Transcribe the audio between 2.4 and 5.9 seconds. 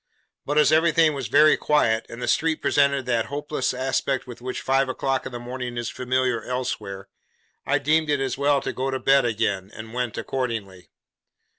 presented that hopeless aspect with which five o'clock in the morning